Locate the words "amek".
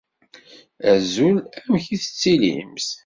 1.63-1.85